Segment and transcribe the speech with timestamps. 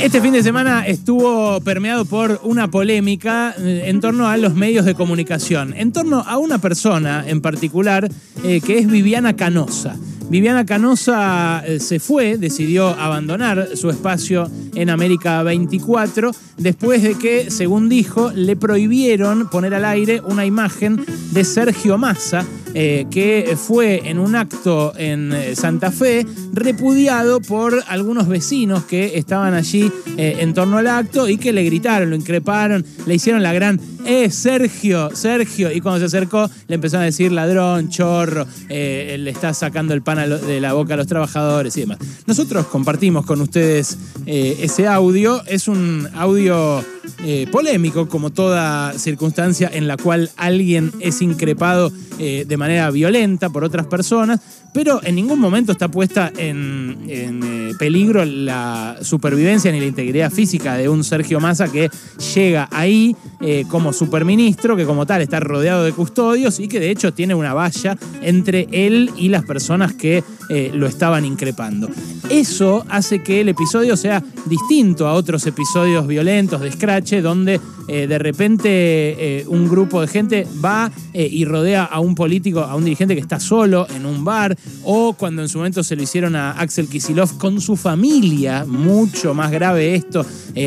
[0.00, 4.84] Este fin de semana estuvo permeado por una polémica eh, en torno a los medios
[4.84, 8.10] de comunicación, en torno a una persona en particular
[8.44, 9.96] eh, que es Viviana Canosa.
[10.28, 17.50] Viviana Canosa eh, se fue, decidió abandonar su espacio en América 24 después de que,
[17.50, 22.44] según dijo, le prohibieron poner al aire una imagen de Sergio Massa,
[22.74, 29.16] eh, que fue en un acto en eh, Santa Fe repudiado por algunos vecinos que
[29.16, 33.52] estaban allí en torno al acto y que le gritaron, lo increparon, le hicieron la
[33.52, 35.10] gran ¡Eh, Sergio!
[35.14, 35.72] ¡Sergio!
[35.72, 40.28] Y cuando se acercó le empezaron a decir ladrón, chorro, le está sacando el pan
[40.28, 41.98] de la boca a los trabajadores y demás.
[42.26, 45.42] Nosotros compartimos con ustedes eh, ese audio.
[45.46, 46.84] Es un audio
[47.24, 53.50] eh, polémico, como toda circunstancia en la cual alguien es increpado eh, de manera violenta
[53.50, 54.40] por otras personas,
[54.72, 60.88] pero en ningún momento está puesta en, peligro la supervivencia ni la integridad física de
[60.88, 61.90] un Sergio Massa que
[62.34, 63.16] llega ahí
[63.68, 67.54] como superministro, que como tal está rodeado de custodios y que de hecho tiene una
[67.54, 70.22] valla entre él y las personas que
[70.72, 71.88] lo estaban increpando.
[72.30, 78.06] Eso hace que el episodio sea distinto a otros episodios violentos de Scratch, donde eh,
[78.06, 82.74] de repente eh, un grupo de gente va eh, y rodea a un político, a
[82.76, 86.02] un dirigente que está solo en un bar, o cuando en su momento se lo
[86.02, 90.24] hicieron a Axel Kisilov con su familia, mucho más grave esto,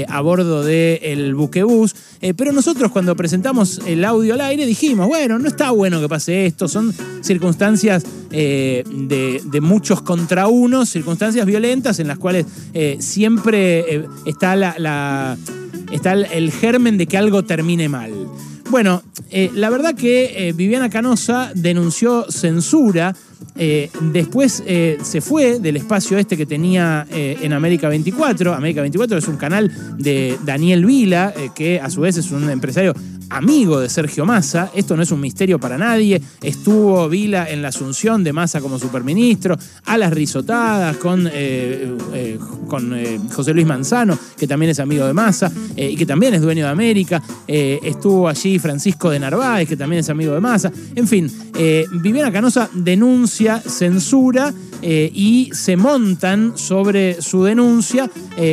[0.08, 1.96] a bordo del buquebús.
[2.36, 6.46] pero nosotros cuando presentamos el audio al aire dijimos, bueno, no está bueno que pase
[6.46, 12.46] esto, son circunstancias de, muchos contra unos, circunstancias violentas en las cuales
[13.00, 15.38] siempre está la
[15.92, 18.12] está el germen de que algo termine mal.
[18.70, 23.16] Bueno, eh, la verdad que eh, Viviana Canosa denunció censura.
[23.56, 24.64] Eh, después
[25.02, 28.54] se fue del espacio este que tenía en América 24.
[28.54, 32.94] América 24 es un canal de Daniel Vila, que a su vez es un empresario
[33.30, 34.72] amigo de Sergio Massa.
[34.74, 36.22] Esto no es un misterio para nadie.
[36.42, 42.40] Estuvo Vila en la asunción de Massa como superministro, a las risotadas con, eh, eh,
[42.94, 46.66] eh, José Luis Manzano, que también es amigo de Massa y que también es dueño
[46.66, 47.22] de América.
[47.48, 50.72] estuvo allí Francisco de Narváez, que también es amigo de Massa.
[50.96, 51.32] En fin,
[51.92, 58.10] Viviana Canosa denuncia censura y se montan sobre su denuncia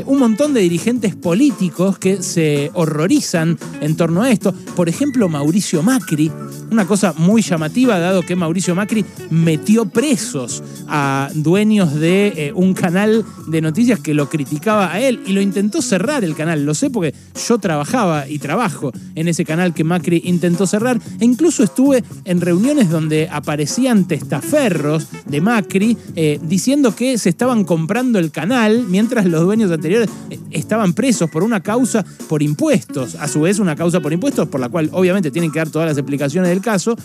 [0.07, 4.55] un montón de dirigentes políticos que se horrorizan en torno a esto.
[4.75, 6.31] Por ejemplo, Mauricio Macri,
[6.75, 12.75] una cosa muy llamativa, dado que Mauricio Macri metió presos a dueños de eh, un
[12.75, 16.67] canal de noticias que lo criticaba a él y lo intentó cerrar el canal.
[16.67, 17.15] Lo sé porque
[17.47, 22.41] yo trabajaba y trabajo en ese canal que Macri intentó cerrar e incluso estuve en
[22.41, 29.27] reuniones donde aparecían testaferros de Macri eh, diciendo que se estaban comprando el canal mientras
[29.27, 33.15] los dueños anteriores eh, estaban presos por una causa por impuestos.
[33.15, 35.89] A su vez, una causa por impuestos por la cual obviamente tienen que dar todas
[35.89, 36.97] las explicaciones del caso,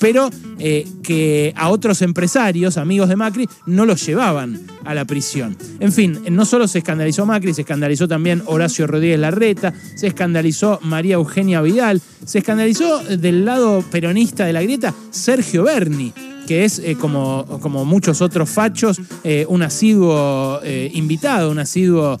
[0.00, 5.56] pero eh, que a otros empresarios, amigos de Macri, no los llevaban a la prisión.
[5.80, 10.78] En fin, no solo se escandalizó Macri, se escandalizó también Horacio Rodríguez Larreta, se escandalizó
[10.82, 16.14] María Eugenia Vidal, se escandalizó del lado peronista de la grieta Sergio Berni
[16.48, 22.18] que es, eh, como, como, muchos otros fachos, eh, un asiduo eh, invitado, un asiduo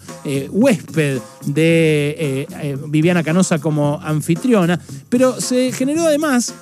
[0.50, 2.46] huésped de
[2.88, 6.52] Viviana Canosa como anfitriona, pero se generó además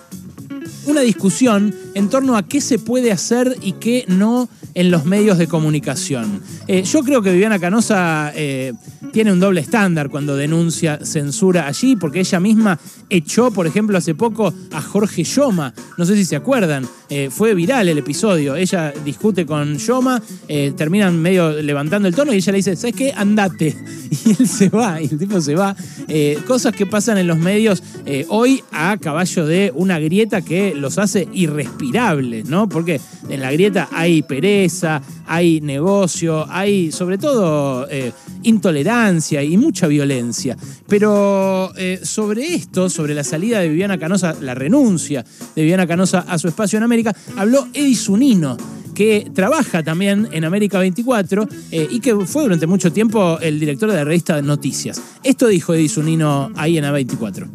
[0.86, 5.38] una discusión en torno a qué se puede hacer y qué no en los medios
[5.38, 6.42] de comunicación.
[6.68, 8.32] yo creo que Viviana Canosa
[9.12, 12.78] tiene un doble estándar cuando denuncia censura allí, porque ella misma
[13.08, 17.54] echó, por ejemplo, hace poco a Jorge Yoma, no sé si se acuerdan, eh, fue
[17.54, 22.52] viral el episodio, ella discute con Yoma, eh, terminan medio levantando el tono y ella
[22.52, 23.12] le dice, ¿sabes qué?
[23.12, 23.76] Andate.
[24.26, 25.76] Y él se va, y el tipo se va.
[26.08, 27.82] Eh, cosas que pasan en los medios
[28.28, 32.68] hoy a caballo de una grieta que los hace irrespirables, ¿no?
[32.68, 34.22] Porque en la grieta hay
[35.26, 37.86] hay negocio, hay sobre todo
[38.46, 40.56] intolerancia y mucha violencia.
[40.88, 45.24] Pero eh, sobre esto, sobre la salida de Viviana Canosa, la renuncia
[45.54, 48.56] de Viviana Canosa a su espacio en América, habló Eddie Zunino
[48.94, 53.90] que trabaja también en América 24 eh, y que fue durante mucho tiempo el director
[53.90, 55.02] de la revista Noticias.
[55.22, 57.46] Esto dijo Eddie Zunino ahí en A24.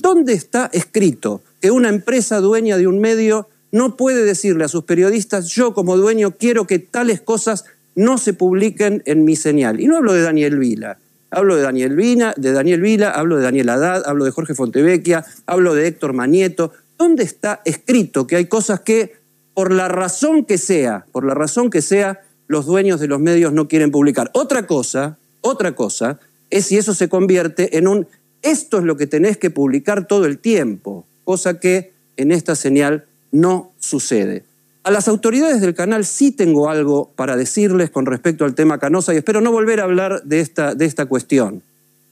[0.00, 4.84] ¿Dónde está escrito que una empresa dueña de un medio no puede decirle a sus
[4.84, 7.64] periodistas, yo como dueño quiero que tales cosas
[7.94, 9.80] no se publiquen en mi señal.
[9.80, 10.98] Y no hablo de Daniel Vila,
[11.30, 15.24] hablo de Daniel, Vina, de Daniel Vila, hablo de Daniel Haddad, hablo de Jorge Fontevecchia,
[15.46, 16.72] hablo de Héctor Manieto.
[16.98, 19.16] ¿Dónde está escrito que hay cosas que,
[19.54, 23.52] por la razón que sea, por la razón que sea, los dueños de los medios
[23.52, 24.30] no quieren publicar.
[24.34, 26.20] Otra cosa, otra cosa,
[26.50, 28.06] es si eso se convierte en un
[28.42, 33.04] esto es lo que tenés que publicar todo el tiempo, cosa que en esta señal
[33.32, 34.44] no sucede.
[34.82, 39.12] A las autoridades del canal sí tengo algo para decirles con respecto al tema Canosa
[39.12, 41.62] y espero no volver a hablar de esta, de esta cuestión.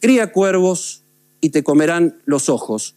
[0.01, 1.03] Cría cuervos
[1.41, 2.97] y te comerán los ojos.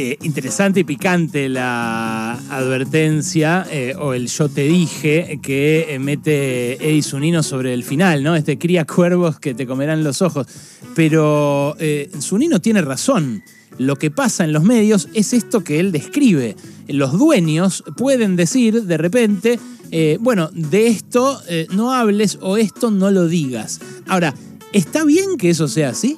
[0.00, 6.74] Eh, interesante y picante la advertencia eh, o el yo te dije que eh, mete
[6.74, 8.36] Eddie Zunino sobre el final, ¿no?
[8.36, 10.46] Este cría cuervos que te comerán los ojos.
[10.94, 11.76] Pero
[12.20, 13.42] Zunino tiene razón.
[13.78, 16.56] Lo que pasa en los medios es esto que él describe.
[16.88, 19.58] Los dueños pueden decir de repente,
[20.20, 21.40] bueno, de esto
[21.72, 23.80] no hables o esto no lo digas.
[24.06, 24.34] Ahora,
[24.72, 26.16] ¿está bien que eso sea así?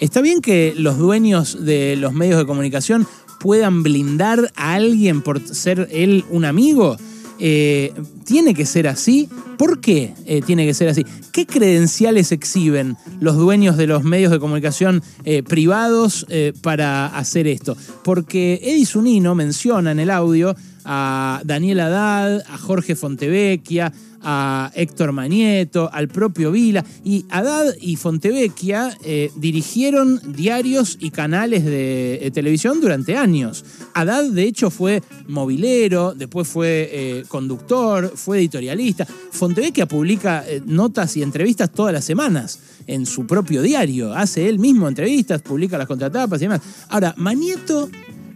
[0.00, 3.06] ¿Está bien que los dueños de los medios de comunicación
[3.40, 6.96] puedan blindar a alguien por ser él un amigo?
[7.38, 7.92] Eh,
[8.24, 9.28] ¿Tiene que ser así?
[9.58, 11.04] ¿Por qué eh, tiene que ser así?
[11.32, 16.26] ¿Qué credenciales exhiben los dueños de los medios de comunicación eh, privados
[16.62, 17.76] para hacer esto?
[18.02, 23.92] Porque Eddie Zunino menciona en el audio a Daniel Haddad, a Jorge Fontevecchia,
[24.24, 26.84] a Héctor Manieto, al propio Vila.
[27.04, 33.64] Y Haddad y Fontevecchia eh, dirigieron diarios y canales de eh, televisión durante años.
[33.92, 39.06] Haddad, de hecho, fue movilero, después fue eh, conductor, fue editorialista.
[39.06, 44.14] Fontevecchia publica notas y entrevistas todas las semanas en su propio diario.
[44.14, 46.60] Hace él mismo entrevistas, publica las contratapas y demás.
[46.88, 47.90] Ahora, Manieto,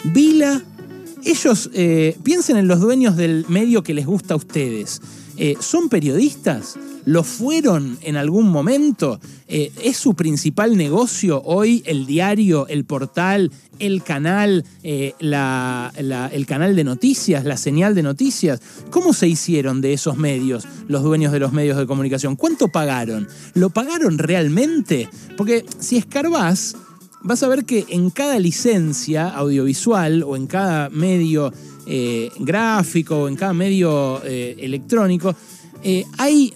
[0.05, 0.63] Vila
[1.25, 1.71] ellos
[2.23, 5.01] piensen en los dueños del medio que les gusta a ustedes.
[5.41, 6.77] Eh, ¿Son periodistas?
[7.05, 9.21] ¿Lo fueron en algún momento?
[9.47, 16.75] Eh, ¿Es su principal negocio hoy el diario, el portal, el canal, eh, el canal
[16.75, 18.61] de noticias, la señal de noticias?
[18.91, 22.35] ¿Cómo se hicieron de esos medios los dueños de los medios de comunicación?
[22.35, 23.29] ¿Cuánto pagaron?
[23.55, 25.09] ¿Lo pagaron realmente?
[25.37, 26.75] Porque si escarbás,
[27.23, 31.53] vas a ver que en cada licencia audiovisual o en cada medio
[31.87, 35.35] eh, gráfico o en cada medio eh, electrónico,
[35.83, 36.53] eh, hay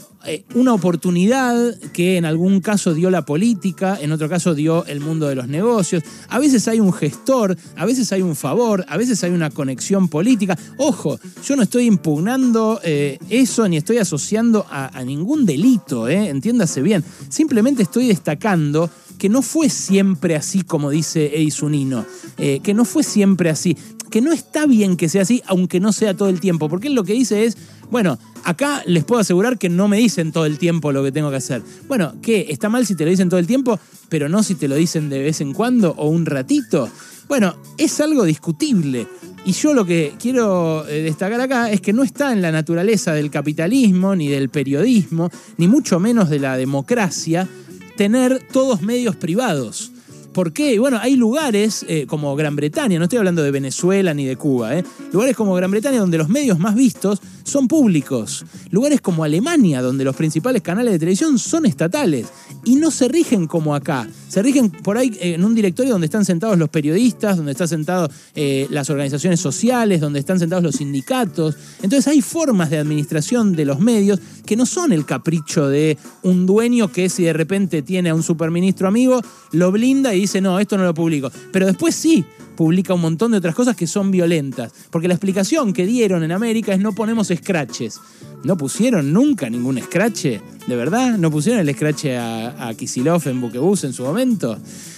[0.55, 5.27] una oportunidad que en algún caso dio la política, en otro caso dio el mundo
[5.27, 6.05] de los negocios.
[6.29, 10.09] A veces hay un gestor, a veces hay un favor, a veces hay una conexión
[10.09, 10.57] política.
[10.77, 17.03] Ojo, yo no estoy impugnando eso ni estoy asociando a, ningún delito, entiéndase bien.
[17.29, 18.89] Simplemente estoy destacando
[19.23, 22.05] que no fue siempre así como dice Eisunino,
[22.37, 23.77] que no fue siempre así
[24.11, 26.95] que no está bien que sea así, aunque no sea todo el tiempo, porque él
[26.95, 27.57] lo que dice es,
[27.91, 31.31] bueno, acá les puedo asegurar que no me dicen todo el tiempo lo que tengo
[31.31, 31.63] que hacer.
[31.89, 32.47] Bueno, ¿qué?
[32.51, 35.09] ¿Está mal si te lo dicen todo el tiempo, pero no si te lo dicen
[35.09, 36.91] de vez en cuando o un ratito?
[37.27, 39.07] Bueno, es algo discutible.
[39.47, 43.15] Y yo lo que quiero eh, destacar acá es que no está en la naturaleza
[43.15, 47.49] del capitalismo, ni del periodismo, ni mucho menos de la democracia,
[47.97, 49.93] tener todos medios privados.
[50.33, 50.79] ¿Por qué?
[50.79, 54.77] Bueno, hay lugares eh, como Gran Bretaña, no estoy hablando de Venezuela ni de Cuba,
[54.79, 54.85] ¿eh?
[55.13, 58.45] lugares como Gran Bretaña donde los medios más vistos son públicos.
[58.71, 62.27] Lugares como Alemania, donde los principales canales de televisión son estatales
[62.65, 64.09] y no se rigen como acá.
[64.29, 67.69] Se rigen por ahí eh, en un directorio donde están sentados los periodistas, donde están
[67.69, 71.57] sentados eh, las organizaciones sociales, donde están sentados los sindicatos.
[71.83, 76.47] Entonces hay formas de administración de los medios que no son el capricho de un
[76.47, 79.21] dueño que si de repente tiene a un superministro amigo,
[79.53, 81.31] lo blinda y dice, no, esto no lo publico.
[81.53, 82.25] Pero después sí,
[82.63, 84.73] publica un montón de otras cosas que son violentas.
[84.91, 87.99] Porque la explicación que dieron en América es no ponemos scratches.
[88.45, 90.27] ¿No pusieron nunca ningún scratch?
[90.69, 91.19] ¿De verdad?
[91.19, 94.57] ¿No pusieron el scratch a, a Kisilov en Buquebus en su momento?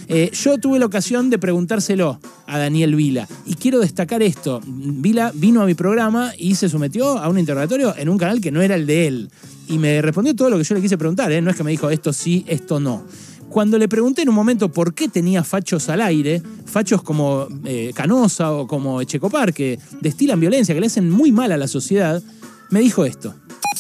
[0.09, 3.27] Eh, yo tuve la ocasión de preguntárselo a Daniel Vila.
[3.47, 4.61] Y quiero destacar esto.
[4.67, 8.51] Vila vino a mi programa y se sometió a un interrogatorio en un canal que
[8.53, 9.31] no era el de él.
[9.69, 11.33] Y me respondió todo lo que yo le quise preguntar.
[11.33, 11.41] ¿eh?
[11.41, 13.05] No es que me dijo esto sí, esto no.
[13.49, 17.93] Cuando le pregunté en un momento por qué tenía fachos al aire, fachos como eh,
[17.95, 22.23] Canosa o como Echecopar, que destilan violencia, que le hacen muy mal a la sociedad,
[22.71, 23.35] me dijo esto.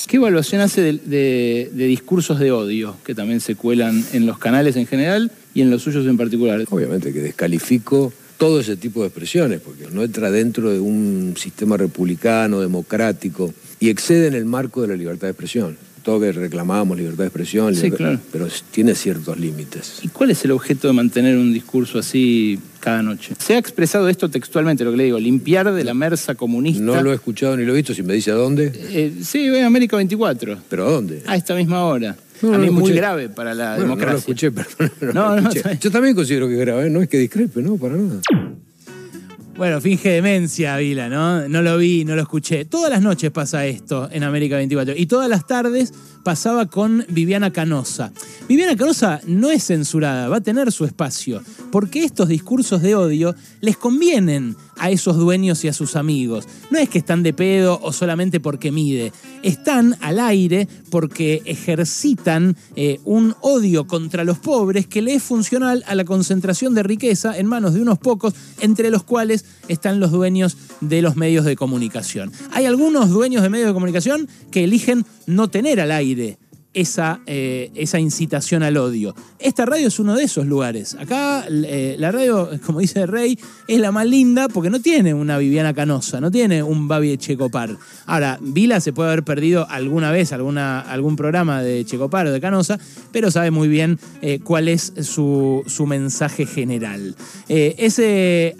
[0.06, 4.86] ¿Qué evaluación hace de, discursos de odio que también se cuelan en los canales en
[4.86, 6.64] general y en los suyos en particular?
[6.70, 11.76] Obviamente que descalifico todo ese tipo de expresiones, porque no entra dentro de un sistema
[11.76, 16.96] republicano, democrático, y excede en el marco de la libertad de expresión todo que reclamamos
[16.96, 17.74] libertad de expresión,
[18.30, 20.00] pero tiene ciertos límites.
[20.02, 23.34] ¿Y cuál es el objeto de mantener un discurso así cada noche?
[23.38, 26.82] Se ha expresado esto textualmente, lo que le digo, limpiar de la mersa comunista.
[26.82, 28.70] No lo he escuchado ni lo he visto, si me dice a dónde.
[28.74, 30.58] Eh, sí, en América 24.
[30.68, 31.22] ¿Pero a dónde?
[31.26, 32.14] A esta misma hora.
[32.42, 34.06] a mí es muy grave para la democracia.
[34.06, 35.14] No lo escuché, perdón.
[35.14, 38.20] No, no, Yo también considero que es grave, no es que discrepe, no, para nada.
[39.56, 41.48] Bueno, finge demencia, Vila, ¿no?
[41.48, 42.64] No lo vi, no lo escuché.
[42.64, 45.94] Todas las noches pasa esto en América 24 y todas las tardes
[46.24, 48.12] pasaba con Viviana Canosa.
[48.48, 53.36] Viviana Canosa no es censurada, va a tener su espacio, porque estos discursos de odio
[53.60, 56.46] les convienen a esos dueños y a sus amigos.
[56.70, 59.12] No es que están de pedo o solamente porque mide,
[59.42, 65.84] están al aire porque ejercitan eh, un odio contra los pobres que le es funcional
[65.86, 70.10] a la concentración de riqueza en manos de unos pocos, entre los cuales están los
[70.10, 72.32] dueños de los medios de comunicación.
[72.52, 76.38] Hay algunos dueños de medios de comunicación que eligen no tener al aire
[76.74, 79.14] esa, eh, esa, incitación al odio.
[79.38, 80.94] Esta radio es uno de esos lugares.
[80.94, 83.38] Acá eh, la radio, como dice Rey,
[83.68, 87.76] es la más linda porque no tiene una Viviana Canosa, no tiene un Babi Checopar.
[88.06, 92.40] Ahora, Vila se puede haber perdido alguna vez alguna, algún programa de Checopar o de
[92.40, 92.78] Canosa,
[93.12, 97.14] pero sabe muy bien eh, cuál es su, su mensaje general.
[97.48, 98.02] es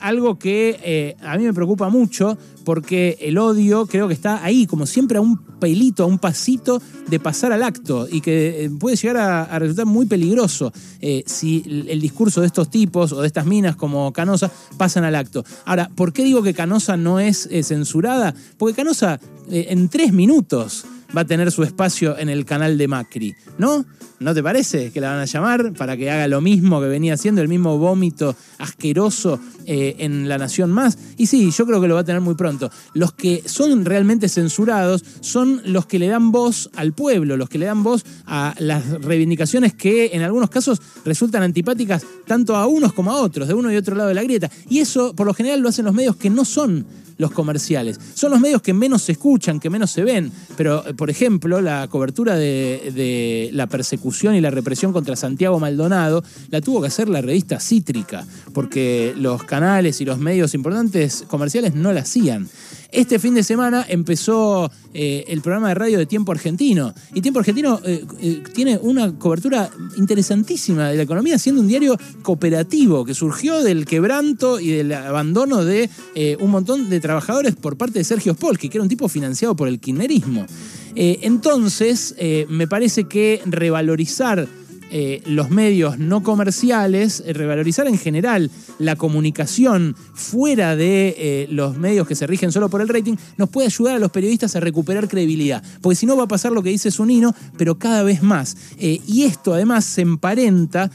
[0.01, 4.87] algo que a mí me preocupa mucho porque el odio creo que está ahí, como
[4.87, 8.97] siempre, a un pelito, a un pasito de pasar al acto y que eh, puede
[8.97, 9.17] llegar
[9.51, 13.77] a, resultar muy peligroso eh, si el discurso de estos tipos o de estas minas
[13.77, 15.45] como Canosa pasan al acto.
[15.65, 18.35] Ahora, ¿por qué digo que Canosa no es eh, censurada?
[18.59, 23.35] Porque Canosa en tres minutos va a tener su espacio en el canal de Macri,
[23.59, 23.85] ¿no?
[24.25, 27.13] ¿No te parece que la van a llamar para que haga lo mismo que venía
[27.13, 30.97] haciendo, el mismo vómito asqueroso eh, en La Nación Más?
[31.19, 32.71] Y sí, yo creo que lo va a tener muy pronto.
[32.95, 37.59] Los que son realmente censurados son los que le dan voz al pueblo, los que
[37.59, 42.95] le dan voz a las reivindicaciones que en algunos casos resultan antipáticas tanto a unos
[42.95, 44.51] como a otros, de uno y otro lado de la grieta.
[44.71, 46.87] Y eso por lo general lo hacen los medios que no son
[47.19, 47.99] los comerciales.
[48.15, 51.89] Son los medios que menos se escuchan, que menos se ven, pero por ejemplo la
[51.89, 57.21] cobertura de, la persecución y la represión contra Santiago Maldonado la tuvo que hacer la
[57.21, 62.49] revista Cítrica, porque los canales y los medios importantes comerciales no la hacían.
[62.95, 66.95] Este fin de semana empezó eh, el programa de radio de Tiempo Argentino.
[67.13, 71.99] Y Tiempo Argentino eh, eh, tiene una cobertura interesantísima de la economía, siendo un diario
[72.23, 75.91] cooperativo que surgió del quebranto y del abandono de
[76.39, 79.67] un montón de trabajadores por parte de Sergio Spolsky, que era un tipo financiado por
[79.67, 80.47] el kirchnerismo.
[80.97, 82.15] Entonces,
[82.49, 84.49] me parece que revalorizar
[84.97, 88.49] eh, los medios no comerciales, eh, revalorizar en general
[88.79, 93.49] la comunicación fuera de eh, los medios que se rigen solo por el rating, nos
[93.49, 95.65] puede ayudar a los periodistas a recuperar credibilidad.
[95.81, 98.57] Porque si no va a pasar lo que dice Sunino, pero cada vez más.
[98.79, 100.93] y esto además se emparenta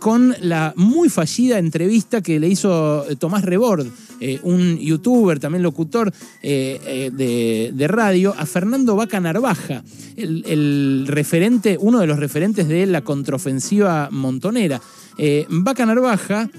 [0.00, 3.86] con la muy fallida entrevista que le hizo Tomás Rebord,
[4.42, 6.12] un youtuber, también locutor
[6.42, 9.82] de, radio, a Fernando Vaca Narvaja,
[10.16, 14.80] el, referente, uno de los referentes de la controversia ofensiva montonera.
[15.16, 16.50] Eh, Vaca Narvaja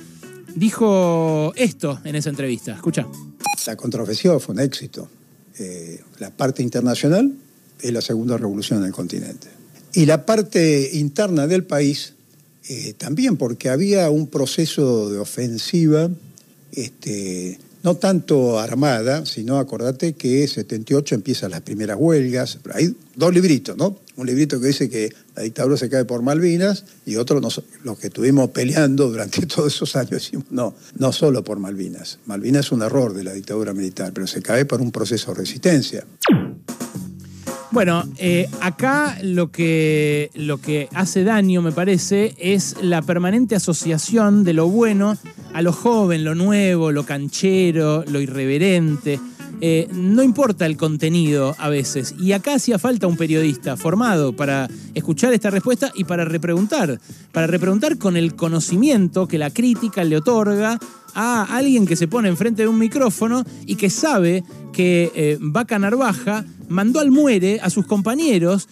[0.56, 2.74] dijo esto en esa entrevista.
[2.74, 3.08] Escucha.
[3.68, 5.08] La contraofensiva fue un éxito.
[5.60, 7.32] Eh, la parte internacional
[7.80, 9.48] es la segunda revolución en el continente.
[9.94, 12.14] Y la parte interna del país
[12.70, 16.10] eh, también, porque había un proceso de ofensiva
[16.74, 22.60] este, no tanto armada, sino acordate que 78 empiezan las primeras huelgas.
[22.74, 24.00] Hay dos libritos, ¿no?
[24.18, 28.08] Un librito que dice que la dictadura se cae por Malvinas y otro los que
[28.08, 32.20] estuvimos peleando durante todos esos años decimos, no, no solo por Malvinas.
[32.26, 35.40] Malvinas es un error de la dictadura militar, pero se cae por un proceso de
[35.40, 36.06] resistencia.
[37.72, 44.44] Bueno, eh, acá lo que, lo que hace daño, me parece, es la permanente asociación
[44.44, 45.18] de lo bueno
[45.54, 49.20] a lo joven, lo nuevo, lo canchero, lo irreverente.
[49.64, 52.16] Eh, no importa el contenido a veces.
[52.20, 57.00] Y acá hacía falta un periodista formado para escuchar esta respuesta y para repreguntar.
[57.32, 60.80] Para repreguntar con el conocimiento que la crítica le otorga
[61.14, 64.44] a alguien que se pone enfrente de un micrófono y que sabe
[64.74, 68.68] que eh, Vaca Narvaja mandó al muere a sus compañeros,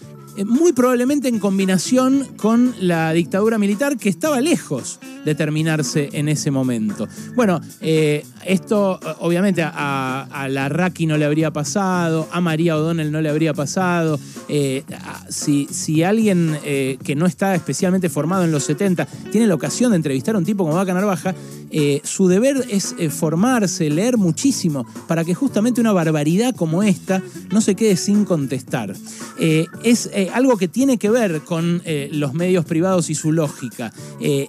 [0.46, 6.52] muy probablemente en combinación con la dictadura militar que estaba lejos de terminarse en ese
[6.52, 7.08] momento.
[7.36, 13.12] Bueno, eh, esto obviamente a, a, la Raki no le habría pasado, a María O'Donnell
[13.12, 14.20] no le habría pasado.
[15.30, 19.98] si, si, alguien que no está especialmente formado en los 70 tiene la ocasión de
[19.98, 21.36] entrevistar a un tipo como Vaca Narvaja,
[21.72, 27.22] eh, su deber es eh, formarse, leer muchísimo, para que justamente una barbaridad como esta
[27.52, 28.96] no se quede sin contestar.
[30.20, 33.94] Eh, algo que tiene que ver con los medios privados y su lógica.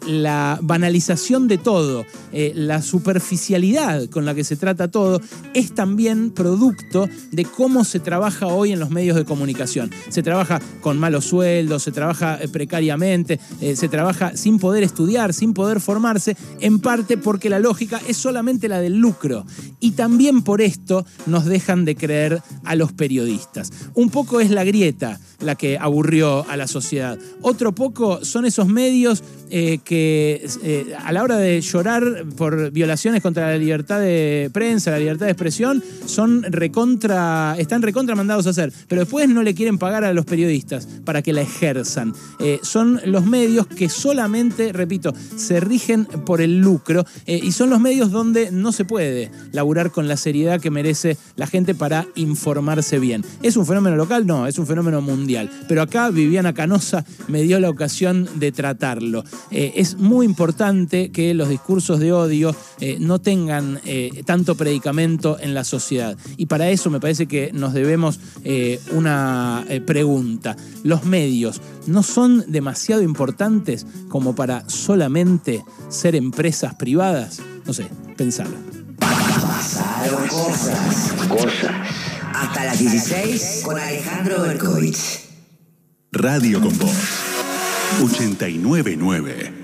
[0.04, 5.20] la banalización de todo, eh, la superficialidad con la que se trata todo,
[5.54, 9.90] es también producto de cómo se trabaja hoy en los medios de comunicación.
[10.08, 15.34] Se trabaja con malos sueldos, se trabaja eh, precariamente, eh, se trabaja sin poder estudiar,
[15.34, 19.44] sin poder formarse, en parte porque la lógica es solamente la del lucro.
[19.80, 23.72] Y también por esto nos dejan de creer a los periodistas.
[23.94, 27.18] Un poco es la grieta la que aburrió a la sociedad.
[27.42, 33.20] Otro poco son esos medios eh, que eh, a la hora de llorar por violaciones
[33.20, 38.50] contra la libertad de prensa, la libertad de expresión, son recontra, están recontra mandados a
[38.50, 42.14] hacer, pero después no le quieren pagar a los periodistas para que la ejerzan.
[42.38, 47.80] Eh, son los medios que solamente, repito, se rigen por el lucro y son los
[47.80, 52.98] medios donde no se puede laburar con la seriedad que merece la gente para informarse
[52.98, 53.24] bien.
[53.42, 54.26] ¿Es un fenómeno local?
[54.26, 55.29] No, es un fenómeno mundial.
[55.68, 59.24] Pero acá Viviana Canosa me dio la ocasión de tratarlo.
[59.50, 65.38] Eh, es muy importante que los discursos de odio eh, no tengan eh, tanto predicamento
[65.40, 66.16] en la sociedad.
[66.36, 68.18] Y para eso me parece que nos debemos
[68.92, 70.56] una pregunta.
[70.82, 77.40] ¿Los medios no son demasiado importantes como para solamente ser empresas privadas?
[77.66, 78.56] No sé, pensalo.
[78.98, 81.12] Pasaron cosas.
[81.28, 82.19] Cosas.
[82.40, 85.20] Hasta las 16 con Alejandro Berkovich.
[86.10, 86.96] Radio con Voz
[88.02, 89.59] 899